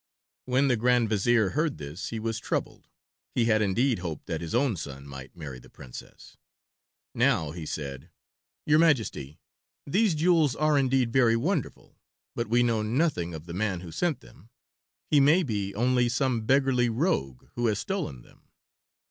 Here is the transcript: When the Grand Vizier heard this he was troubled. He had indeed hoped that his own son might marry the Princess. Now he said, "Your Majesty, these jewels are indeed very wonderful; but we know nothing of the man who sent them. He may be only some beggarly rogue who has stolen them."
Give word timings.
When 0.45 0.67
the 0.67 0.77
Grand 0.77 1.09
Vizier 1.09 1.49
heard 1.51 1.77
this 1.77 2.09
he 2.09 2.19
was 2.19 2.39
troubled. 2.39 2.87
He 3.35 3.45
had 3.45 3.61
indeed 3.61 3.99
hoped 3.99 4.25
that 4.25 4.41
his 4.41 4.55
own 4.55 4.75
son 4.75 5.05
might 5.07 5.35
marry 5.37 5.59
the 5.59 5.69
Princess. 5.69 6.37
Now 7.13 7.51
he 7.51 7.67
said, 7.67 8.09
"Your 8.65 8.79
Majesty, 8.79 9.37
these 9.85 10.15
jewels 10.15 10.55
are 10.55 10.75
indeed 10.75 11.13
very 11.13 11.35
wonderful; 11.35 11.99
but 12.35 12.47
we 12.47 12.63
know 12.63 12.81
nothing 12.81 13.35
of 13.35 13.45
the 13.45 13.53
man 13.53 13.81
who 13.81 13.91
sent 13.91 14.21
them. 14.21 14.49
He 15.11 15.19
may 15.19 15.43
be 15.43 15.75
only 15.75 16.09
some 16.09 16.47
beggarly 16.47 16.89
rogue 16.89 17.49
who 17.53 17.67
has 17.67 17.77
stolen 17.77 18.23
them." 18.23 18.47